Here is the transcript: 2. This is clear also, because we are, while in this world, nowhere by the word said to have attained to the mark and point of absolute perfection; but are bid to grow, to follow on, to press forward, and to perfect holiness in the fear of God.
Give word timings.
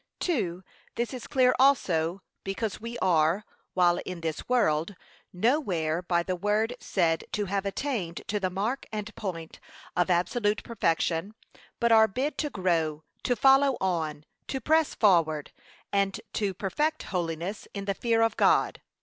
2. 0.19 0.63
This 0.95 1.13
is 1.13 1.27
clear 1.27 1.53
also, 1.59 2.23
because 2.43 2.81
we 2.81 2.97
are, 3.03 3.45
while 3.75 3.99
in 4.03 4.21
this 4.21 4.49
world, 4.49 4.95
nowhere 5.31 6.01
by 6.01 6.23
the 6.23 6.35
word 6.35 6.75
said 6.79 7.23
to 7.33 7.45
have 7.45 7.67
attained 7.67 8.23
to 8.25 8.39
the 8.39 8.49
mark 8.49 8.87
and 8.91 9.13
point 9.15 9.59
of 9.95 10.09
absolute 10.09 10.63
perfection; 10.63 11.35
but 11.79 11.91
are 11.91 12.07
bid 12.07 12.35
to 12.39 12.49
grow, 12.49 13.03
to 13.21 13.35
follow 13.35 13.77
on, 13.79 14.25
to 14.47 14.59
press 14.59 14.95
forward, 14.95 15.51
and 15.93 16.19
to 16.33 16.55
perfect 16.55 17.03
holiness 17.03 17.67
in 17.75 17.85
the 17.85 17.93
fear 17.93 18.23
of 18.23 18.35
God. 18.35 18.81